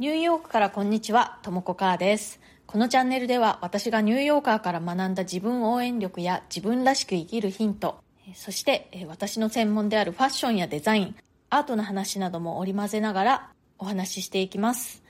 [0.00, 2.40] ニューヨークからこんにちは、ともこかーです。
[2.66, 7.98] このチャンネルでは私がニューヨーカーから学んだ自分応援力や自分らしく生きるヒント、
[8.34, 11.16] そして私の専門であるファッションやデザイン、
[11.50, 15.02] アートの話なども織り交ぜながらお話ししていきます。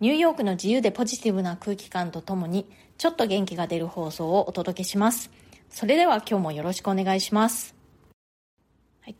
[0.00, 2.64] ニューヨークの自由でポジティブな空気感とともに、
[2.96, 5.30] ちょっと元気が出る放送をお届けします。
[5.68, 7.74] それでは今日もよろしくお願いします。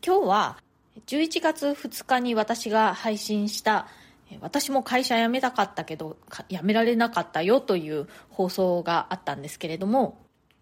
[0.03, 0.57] 今日は
[1.05, 3.85] 11月2日に私が配信した
[4.41, 6.17] 私も会社辞めたかったけど
[6.49, 10.19] 辞められなかったよという放送があったんですけれども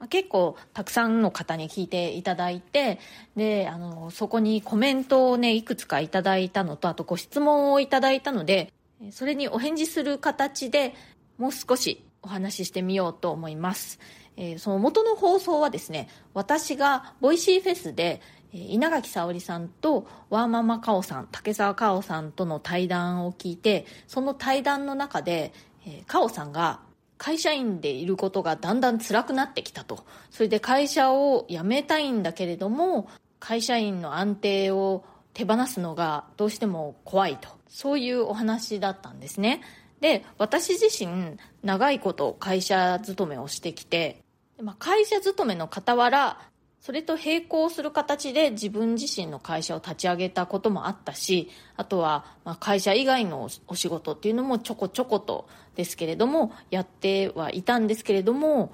[0.09, 2.99] 結構たくさんの方に聞いていただいて
[3.35, 8.71] であのそこにコメントをねいくつかいただいたのとあとご質問をいただいたので
[9.11, 10.93] それにお返事する形で
[11.37, 13.99] もう少しお話ししてみようと思います、
[14.35, 18.21] えーその元の放送はですね私が Voicy フェスで
[18.53, 25.53] 稲垣沙織さんとワーママカオさん竹澤カオさんとの対談を聞いてその対談の中で、
[25.85, 26.79] えーカオさんが
[27.17, 30.05] 会社員でいることがだんだん辛くなってきたと。
[30.29, 37.49] それで会社を辞めたいんだけれども会社員の安定を手放すのがどうしても怖いと。
[37.67, 39.61] そういうお話だったんですね。
[39.99, 44.21] で私自身長いこと会社勤めをしてきて
[44.61, 46.39] まあ会社勤めの傍ら
[46.87, 58.71] それと並行する形で自分自身の会社を立ち上げたこともあったしあとはま会社以外のお仕事っていうのもちょこちょことですけれどもやってはいたんですけれども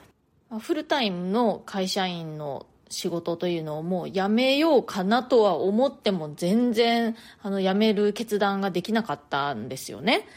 [0.59, 10.27] フルタイムの会社員の仕事というのをもうやめようかなとは思っても全然あのやめる決断ができなかったんですよね。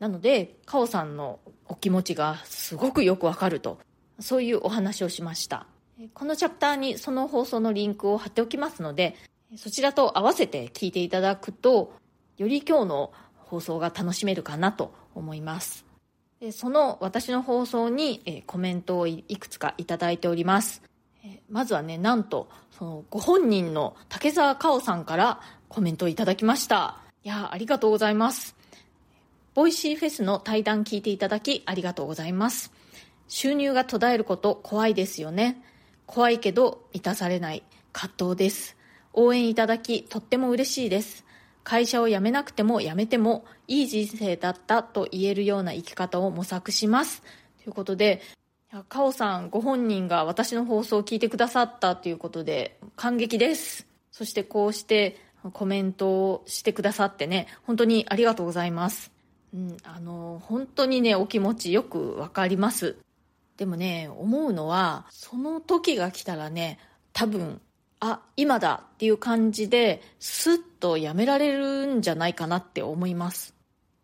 [0.00, 3.78] なのでカオさんのお気持ちがすごくよくわかると
[4.20, 5.66] そういうお話をしました。
[6.14, 9.16] このチャプターにその放送のリンクを貼っておきますので
[9.56, 11.92] そちらと合わせて聞いていただくと
[12.38, 15.84] より今日の放送が楽しめるかなと思います。
[16.52, 20.82] その私の放送にコメントをいくつかいただいております。
[21.48, 26.98] まずはねなんとそのご本人の竹澤香央さんからコメントをいただきました。
[27.22, 28.56] いやありがとうございます。
[29.54, 32.72] Voicy フェスの対談聞いていただきありがとうございます。
[33.28, 35.62] 収入が途絶えること怖いですよね。
[36.06, 38.76] 怖いけど満たされない葛藤です。
[39.12, 41.24] 応援いただきとっても嬉しいです。
[41.64, 47.22] 会社を辞めなくても辞めてもいい人生だったと言えるような生き方を模索します。
[47.62, 48.20] ということで
[48.88, 53.86] カオさんご本人が私の放送を聞いてくださったということで感激です。
[54.10, 55.16] そしてこうして
[55.52, 59.10] コメントをしてくださってね本当にありがとうございます、
[59.52, 62.96] うん、あの本当にねお気持ちよくわかります。
[63.62, 66.80] でもね思うのはその時が来たらね
[67.12, 67.60] 多分
[68.00, 73.54] あ今だっていう感じでスッとやめられるんじゃないかなって思います。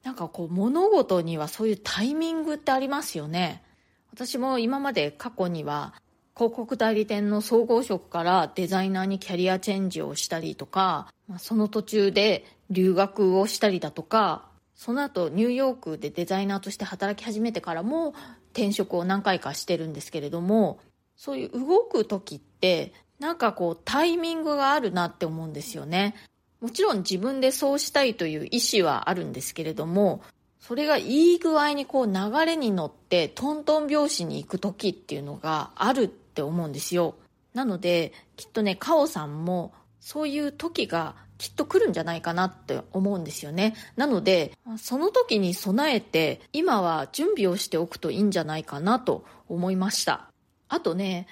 [0.04, 3.64] なんかこう物事にはそういうタイミングってありますよね。
[4.12, 5.92] 私も今まで過去には
[6.36, 14.46] 広告代理店の総合職からデザイナーにキャリアチェンジをしたりとかその途中で留学をしたりだとか
[14.76, 18.14] その後ニューヨークでデザイナーとして働き始めてからも
[18.58, 20.80] 転職を何回かしてるんですけれども
[21.16, 26.14] そういう動く時ってなんかこうタイミングがあるなって思うんですよね。
[26.60, 30.22] もちろん自分でそうしたいという意思はあるんですけれども
[30.58, 32.12] それがいい具合にこう流
[32.44, 37.14] れに乗ってトントン拍子に行く時っていうのがあるって思うんですよ。
[37.54, 43.74] なのできっとねカオさんもそういう時がきっと来るんじゃないかなって思うんですよね。
[43.96, 50.28] なのでその時に備えて今は準備をしておくといいんじゃないかなと思いました。
[50.68, 51.26] あとね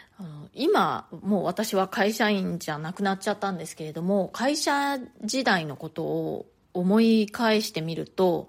[0.55, 8.49] 今もう私は会社員じゃなくなっちゃったんですけれども会社時代のことを思い返してみると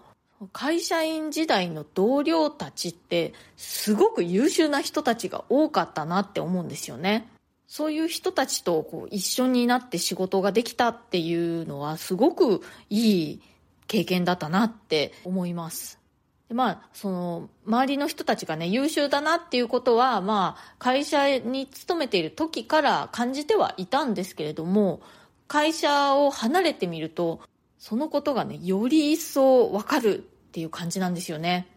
[0.53, 7.27] 会社員時代の同僚たちってすごく優秀な人たちが多かったなって思うんですよね。
[7.67, 13.41] そういう人たちとこう一緒になって仕事ができたっていうのはすごくいい
[13.87, 15.99] 経験だったなって思います。
[16.47, 25.01] でまあその周りの人たちがね優秀だなっていうことはまあ会社に勤めている時から感じてはいたんですけれども
[25.49, 27.41] 会社を離れてみると
[27.79, 30.21] そのことがねより一層わかるっ
[30.51, 31.67] ていう感じなんですよね。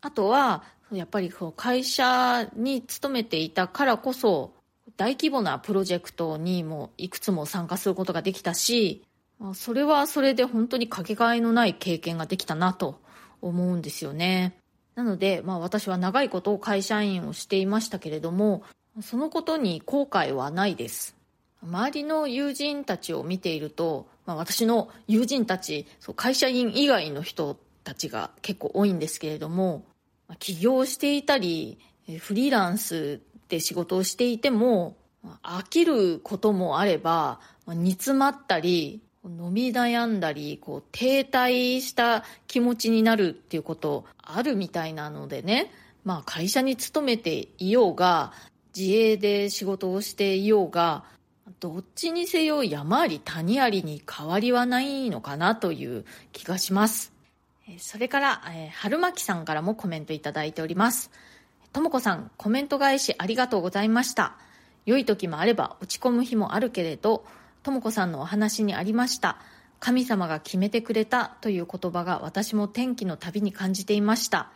[0.00, 4.55] あとはやっぱり会社に勤めていたからこそ
[4.96, 9.04] 大規模なプロジェクトにもいくつも参加することができたし
[9.54, 12.98] それはそれで本当にかけがえのない経験ができたなと
[13.42, 14.56] 思うんですよね。
[14.94, 18.62] なので、まあ、私は長いこと会社員をしていましたけれども
[19.02, 21.14] そのことに後悔はないです。
[21.62, 29.84] 周りの友人たちを見ていると、まあ、私の友人たちそう会社員以外の人たちが結構多いんですけれども、
[30.38, 31.78] 起業していたり、
[32.18, 34.96] フリーランスで仕事をしていても、
[35.42, 45.72] 飽きることもあれば、煮詰まったり、伸び悩んだり、こう、停滞した気持ちになるっていうことあるみたいなのでね、
[46.04, 48.32] まあ会社に勤めていようが、
[48.76, 51.04] 自営で仕事をしていようが、
[51.60, 57.12] どっちにせよ山あり谷ありに変わりはないのかなという気がします。
[57.78, 58.42] それから、
[58.74, 61.10] 春巻さんからもコメントいただいております。
[61.76, 64.38] ともこさん、コメント返しありがとうございました。
[64.86, 67.26] 良い時もあれば落ち込む日もあるけれど、
[67.62, 69.36] ともこさんのお話にありました。
[69.78, 74.50] 神様が決めてくれたという言葉が私も天気の旅に感じていました。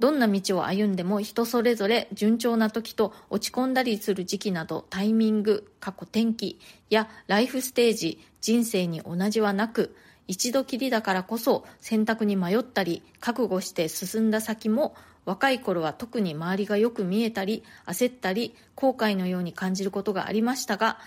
[0.00, 6.60] どんな道を歩んでも人それぞれ順調な時と落ち込んだりする時期などタイミング、過去天気
[6.90, 9.96] やライフステージ、人生に同じはなく、
[10.28, 14.94] 一度きりだからこそ選択に迷ったり覚悟して進んだ先も
[15.30, 20.98] 若い頃は特に周りがよく見えたり焦ったり後悔のように感じることがありましたが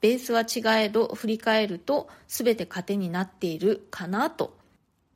[0.00, 4.56] ベースは違えど振り返ると全て糧になっているかなと。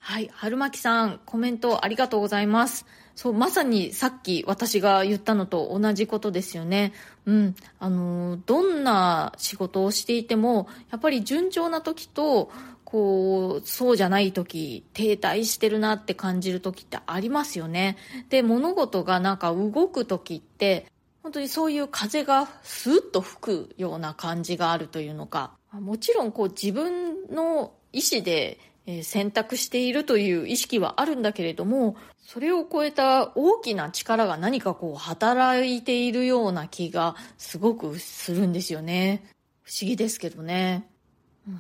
[0.01, 2.85] はい春巻さんコメントありがとうございます。
[3.15, 6.93] そうまさにさっき私が言ったのと同じことですよね。
[7.27, 12.51] うんあのどんな仕事をしていてもやっぱり順調な時と
[12.93, 17.97] こう、そうじゃない時、停滞してるなって感じる時ってありますよね。
[18.29, 20.87] で、物事がなんか動く時って、
[21.23, 28.59] 本当にそういう風がスーッと吹くような感じがあるというのか、もちろんこう自分の意思で
[29.03, 39.25] 選択しているという意識はあるんだけれども、それを超えた大きな力が何かこう働いているような気がすごくするんですよね。
[39.63, 40.92] 不思議ですけどね。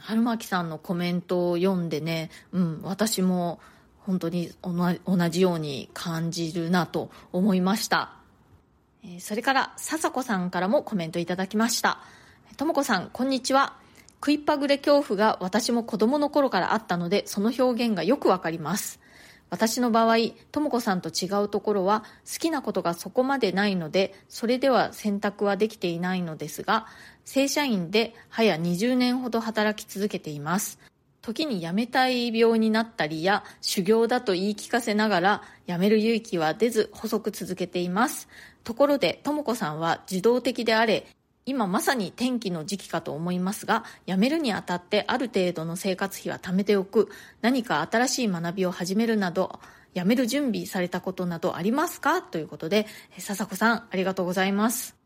[0.00, 3.60] 春巻さんのコメントを読んでね、うん、私も
[3.98, 8.12] 本当に同じように感じるなと思いました。
[9.18, 11.98] それから、笹子さんからもコメントいただきました。
[12.56, 13.76] ともこさん、こんにちは。
[14.20, 19.00] 食いっぱぐれ恐怖が私も子供の頃からあったので、その表現がよくわかります。
[19.52, 20.16] 私の場合、
[20.50, 26.86] ともこさんと違うところは、好きなことがそこまでないので、それでは選択はできていないのですが、
[27.26, 30.78] 正社員で早20年ほど働き続けています。
[31.20, 38.28] 時に辞めたい病になったりや修行だと言い聞かせながら辞める勇気は出ず細く続けています。
[38.64, 41.06] ところで、ともこさんは自動的であれ、
[41.44, 47.08] 今まさに転機の時期かと思いますが、辞めるにあたってある程度の生活費は貯めておく、
[47.40, 49.58] 何か新しい学びを始めるなど、
[49.94, 52.22] 辞める準備されたことなどありますか？
[52.22, 52.86] ということで、
[53.18, 54.96] 笹子さん、ありがとうございます。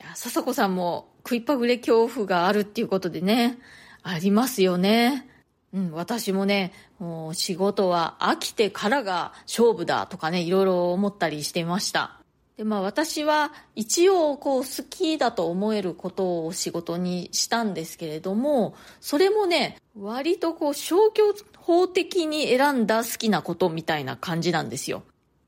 [0.00, 3.58] いや、笹子さんも食いっぱぐれ恐怖があるっていうことでね、
[4.02, 5.28] ありますよね。
[5.72, 12.20] うん、私もね、もう仕事は飽きてからが勝負だとかね、いろいろ思ったりしていました。
[12.56, 21.22] で、まあ私は一応こう好きだと思えることを仕事にしたんですけれども、それもね、割とこう消去
[21.58, 25.02] 法的に選んだ好きなことみたいな感じなんですよ。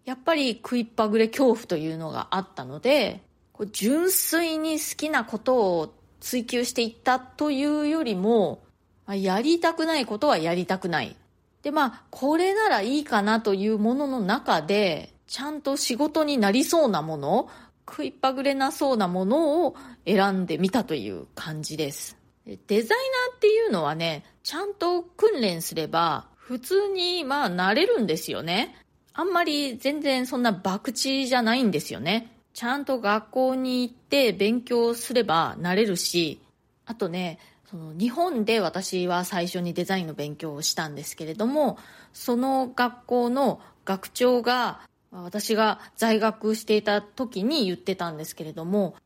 [0.05, 8.63] やっぱり食いっぱぐれ恐怖というのがあったので、こう純粋に好きなことを追求していったというよりも、
[9.07, 11.17] まあ、やりたくないことはやりたくない。
[11.63, 17.49] で、まあ、これならいいかなというものの中で、ちゃんと仕事になりそうなもの、
[17.89, 22.17] 食いっぱぐれなそうなものを選んでみたという感じです。
[22.45, 22.99] デザイ
[23.31, 28.77] ナーっていうのはね、ちゃんと訓練すれば、普通にまあなれるんですよね。
[29.13, 32.31] あんまり全然そんな博打じゃないんですよね。
[32.55, 36.41] ちゃんと学校に行って勉強すればなれるし、
[36.85, 41.79] あとね、その日本で私は最初にデザインの勉強をしたんですけれども、
[42.13, 44.81] その学校の学長が
[45.11, 48.97] 私が在学していた時に言ってたんですけれども、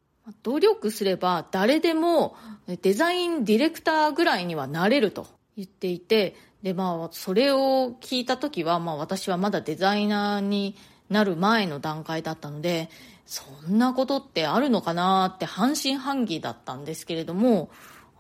[0.43, 2.37] 努力すれば誰でも
[2.83, 5.27] デザインディレクターぐらいにはなれると
[5.57, 10.77] 言っていて、で、まあ、それを聞いた時は、まあ私はまだデザイナーに
[11.09, 12.91] なる前の段階だったので、
[13.25, 17.71] そんなことってあるのかなって半信半疑だったんですけれども、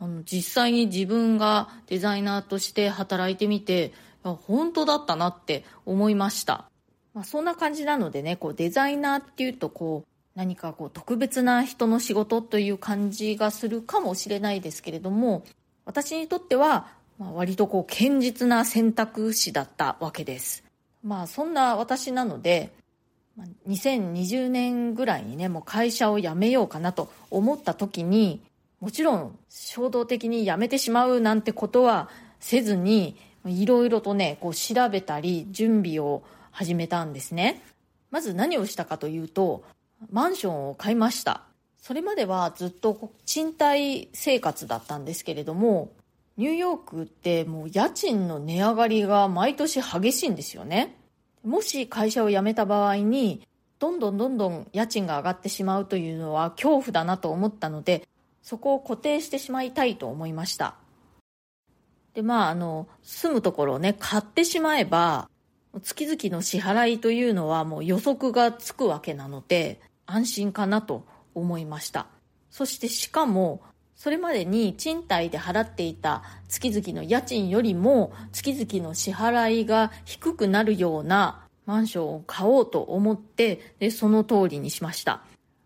[0.00, 6.69] あの実際に自分がデザイナーとして働いてみて、本当だったなって思いました。
[7.14, 15.44] まあ、そんな感じなのでね、こうデザイナーっていうとこう何かこう特別な人の仕事という感じがするかもしれないですけれども、
[15.84, 16.88] 私にとっては、
[17.18, 20.64] まあ、割とこう堅実な選択肢だったわけです。
[21.02, 22.72] まあそんな私なので、
[23.68, 28.40] 2020年ぐらいにね、もう会社を辞めようかなと思った時に、
[28.80, 37.62] もちろん衝動的に辞めてしまうなんてことはせずに、いろいろとね、こう調べたり準備を始めたんですね。
[38.10, 39.64] まず何をしたかというと、
[40.10, 41.42] マンションを買いました。
[41.78, 45.92] それまではずっと賃貸生活だったんですけれども、
[46.36, 50.96] ニューヨークってもう家賃の値上がりが毎年激しいんですよね。
[51.44, 53.46] もし会社を辞めた場合に、
[53.78, 58.06] どんどんどんどん家賃が上がってしまうというのは恐怖だなと思ったので、
[58.42, 60.74] そこを固定してしまいたいと思いました。
[62.14, 65.30] で、まあ、あの、住むところをね、買ってしまえば、
[65.82, 72.06] 月々の支払いというのはもう予測がつくわけなので、安心かなと思いました。
[72.50, 73.62] そしてしかも、
[74.00, 85.22] それまでに賃貸で払っていた月々の家賃よりも月々の支払いが低くなるようなマンションを買おうと思ってでその通りにしました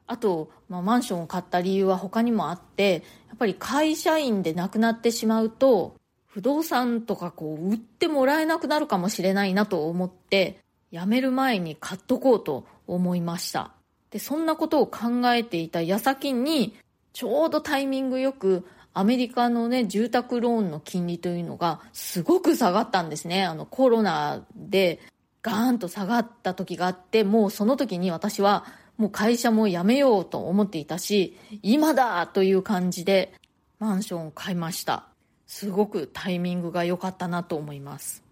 [0.08, 5.94] あと、まあ、マンションを買った理由は他にもあってやっぱり会社員で亡くなってしまうと
[6.34, 10.58] 不動産とかこう売ってもらえなくなるかもしれないなと思って
[10.90, 13.70] 辞める前に買っとこうと思いました
[14.10, 16.74] でそんなことを考えていた矢先に
[17.12, 23.44] ちょうどタイミングよくアメリカのね、住宅ローンの金利というのがすごく下がったんですね。
[23.44, 25.00] あのコロナで
[25.42, 28.64] ガーンと下がった時があって、もうその時に私は
[28.96, 33.34] もう会社も辞めようと思っていたし、今だという感じで
[33.80, 35.13] マンションを買いました。
[35.46, 38.22] すごくタイミングが良かったなと思います。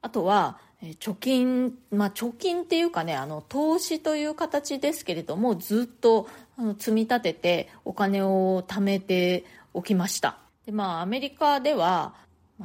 [0.00, 0.58] あとは、
[0.98, 6.28] 貯金、まあ、貯金っていうかね、あの、投資という形ですけれども、ずっと
[6.58, 10.38] あの積み立ててお金を貯めておきました。
[10.66, 12.14] で、まあ、アメリカでは、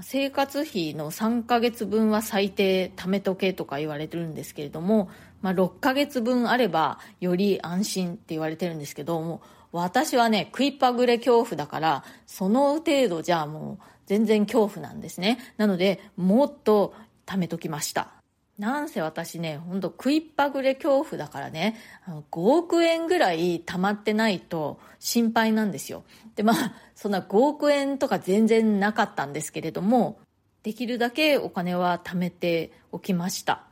[0.02, 5.10] 生活費の3ヶ月分は最低貯めとけとか言われてるんですけれども、
[5.42, 15.38] まあ、6ヶ月分あればより安心って言われてるんですけども、私はね、食いっぱぐれ恐怖だから、その程度じゃもう全然恐怖なんですね。
[15.58, 16.94] なので、もっと
[17.26, 18.18] 貯めときました。
[18.58, 21.76] なんせ私ね、ほんと食いっぱぐれ恐怖だからね、
[22.08, 26.04] 5億円ぐらい貯まってないと心配なんですよ。
[26.36, 30.20] で、まあ、そんな5億円とか全然なかったんですけれども、
[30.64, 33.64] できるだけお金は貯めておきました。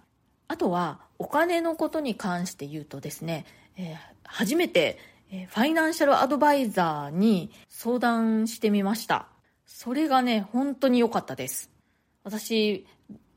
[0.48, 3.46] あとは、お金のことに関して言うとですね、
[3.78, 5.00] えー、初めて、
[5.32, 9.28] え、ファイナンシャルアドバイザーに相談してみました。
[9.66, 11.72] それがね、本当に良かったです。
[12.24, 12.86] 私、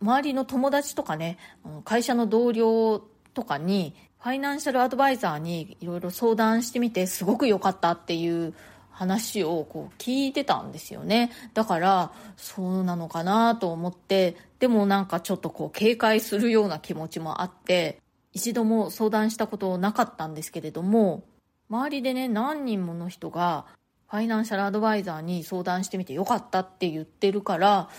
[0.01, 1.39] 周りの友達とかね、
[1.85, 3.03] 会社の同僚
[3.35, 8.55] とかに、ファイナンシャルアドバイザーにいろいろ相談してみて、すごく良かったっていう
[8.91, 11.31] 話をこう聞いてたんですよね。
[11.55, 18.01] だから、そうなのかなと思って、でもなんかちょっとこう警戒するような気持ちもあって、
[18.33, 21.23] 一度も相談したことなかったんですけれども、
[21.71, 23.67] 周りでね、何人もの人が、
[24.09, 27.91] ファイナンシャルアドバイザーに相談してみてよかったって言ってるから、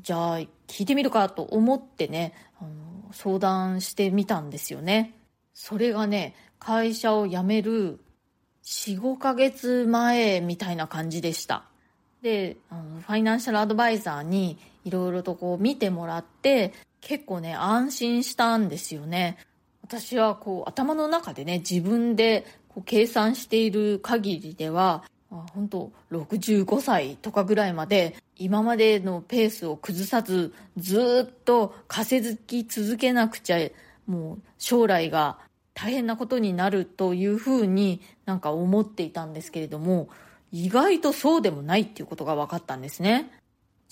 [0.00, 5.14] じゃあ聞いてみるかと思ってね、あの相談してみたんですよね。
[5.52, 8.00] それがね、会社を辞める
[8.64, 11.64] 4、5ヶ月前みたいな感じでした。
[12.22, 16.72] で、あのファイナンシャルアドバイザーにいろいろとこう見てもらって、
[17.02, 19.36] 結構ね、安心したんですよね。
[19.82, 33.58] 私はこう頭の中でね、自分でこう計算している限りでは、本当65歳とかぐらいまで今までのペースを崩さずずっと稼ぎ続けなくちゃ
[34.06, 35.38] もう将来が
[35.72, 40.08] 大変なことになるというふうになんか思っていたんですけれども
[40.50, 43.30] 意外とそうでもないっていうことが分かったんですね。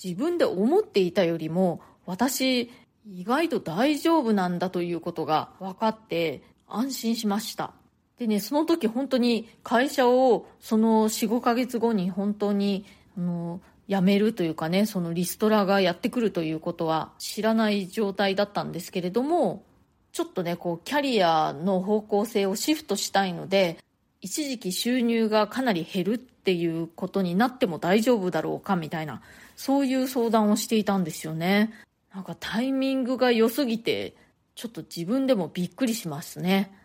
[0.03, 2.69] 自分で思っていたよりも私
[3.07, 7.73] 意外と大丈夫なんだということが分かって安心しました。
[8.19, 12.85] でね、その時本当に会社をその4、5ヶ月後に本当に、
[13.17, 19.63] あの、辞めるというかね、そのリストラがやってくるということは知らない状態だったんですけれども、
[20.11, 23.77] ちょっとね、こう、キャリアの方向性をシフトしたいので、
[24.19, 29.21] 一時期収入がかなり減るっていうことになっても大丈夫だろうかみたいな、
[29.55, 31.71] そういう相談をしていたんですよね。
[32.13, 34.13] なんかタイミングが良すぎて、
[34.55, 36.75] ちょっと自分でもびっくりしますね。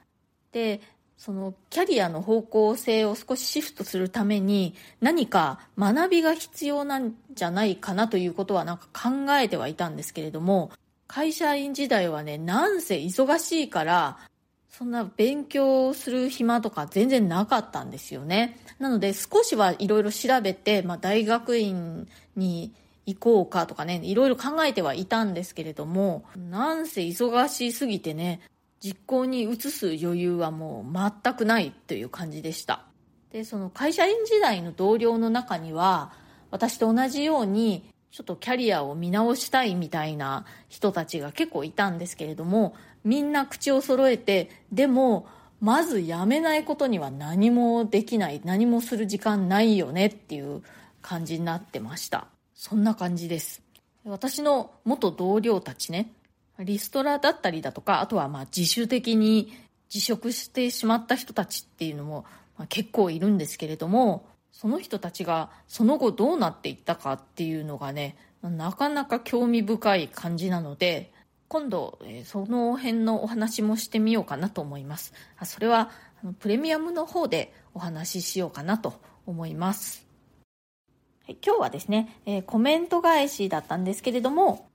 [0.52, 0.80] で、
[1.16, 10.70] そのキャリアの方向性を少しシフトするために何か学びが必要なんじゃないかなということはなんか考えてはいたんですけれども
[11.06, 14.18] 会社員時代はねなんせ忙しいから
[14.70, 18.58] そんな勉強する暇とか全然なかったんですよね。
[18.80, 22.72] なので少しはいろいろ調べて、まあ、大学院に
[23.06, 28.40] 行こうかとかねいろいろ考えてはいたんですけれどもなんせ忙しすぎてね
[28.84, 32.84] 実行に移す余裕はもう全くないという感じでした
[33.32, 36.12] でその会社員時代の同僚の中には
[36.50, 45.26] 私と同じようにちょっとキャリアを見直したいみたいな人たちが結構いたんですけれども、みんな口を揃えて、でも、
[45.60, 50.62] まず辞めないことには何もできない、何もする時間ないよねっていう
[51.02, 52.28] 感じになってました。
[52.54, 53.62] そんな感じです。
[54.04, 56.12] 私の元同僚たちね、
[56.58, 59.52] リストラだったりだとか、あとはまあ自主的に
[59.88, 62.24] 辞職してしまった人たちっていうのも、
[62.68, 71.12] 結構いるんですけれども、その人たちがその後どうなっていったかっていうのがね、なかなか興味深い感じなので、
[71.48, 75.12] 今度、その辺のお話もしてみようかなと思います。
[75.44, 75.90] それは、
[76.38, 78.94] プレミアムの方でお話ししようかなと
[79.26, 80.06] 思います。
[81.26, 84.68] 今日はですね、コメント返しだったんですけれども、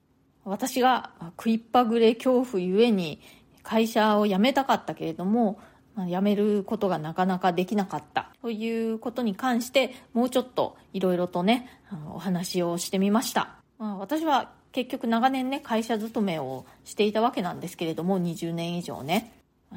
[0.45, 3.21] 私が食いっぱぐれ恐怖ゆえに
[3.63, 5.59] 会社を辞めたかったけれども、
[6.07, 8.31] 辞めることがなかなかできなかった。
[8.41, 11.67] ということに関してもうちょっといろいろとね
[12.13, 19.33] お話をしてみました、まあ、私は結局長年ね会社勤めをしていたわけなんですけれども20年以上ね。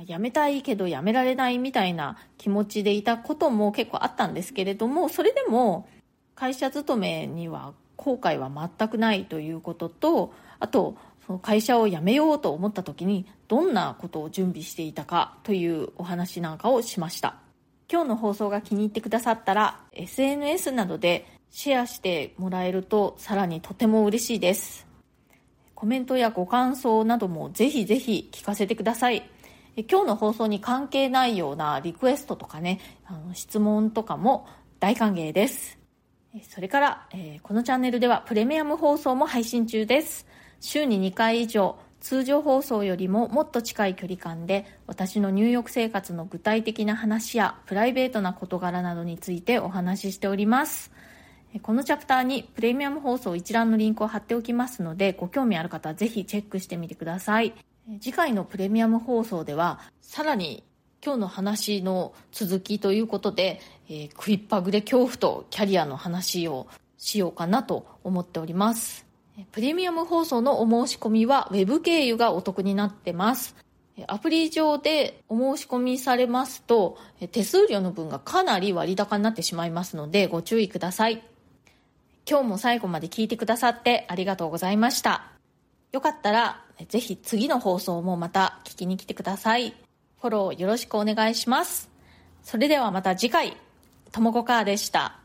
[0.07, 5.87] 辞めたいけど辞められないみたいな気持ちでいたことも結構あったんですけれどもそれでも
[6.35, 17.35] 会社勤めには後悔は全くないということとあとその会社を辞めようと思った時にどんなことを準備していたかというお話なんかをしました。
[17.91, 24.87] 今日の放送が気に入ってくださったら SNS などでシェアしてもらえるとさらにとても嬉しいです。
[25.75, 29.29] コメントやご感想などもぜひぜひ聞かせてください。
[29.91, 34.47] 今日の放送に関係ないようなリクエストとかねあの質問とかも
[34.79, 35.83] 大歓迎です。
[36.49, 40.27] それから、え、このチャンネルではプレミアム放送も配信中です。
[40.63, 50.93] 週に2回以上通常放送よりももっと近い距離感で私の入浴生活の具体的な話やプライベートな事柄などについてお話ししております。
[51.63, 57.55] このチャプターにプレミアム放送一覧のリンクを貼っておきますのでご興味ある方はぜひチェックしてみてください。
[58.01, 60.63] 次回のプレミアム放送ではさらに
[61.05, 69.12] 今日の話の続きということで、えー、食いっぱぐれ恐怖とキャリアの話をしようかなと思っております。
[69.51, 73.57] プレミアム放送のお申し込みは Web 経由がお得になってます。
[74.07, 76.99] アプリ上でお申し込みされますと
[77.31, 81.23] 手数料の分がかなり割高になってしまいますのでご注意ください。
[82.29, 85.33] 今日も最後まで聞いてくださってありがとうございました。
[85.93, 89.75] よかったらぜひ次の放送もまた聞きに来てください。
[90.21, 91.91] フォローよろしくお願いします。
[92.43, 93.57] それではまた次回、
[94.11, 95.22] ともこかーでした。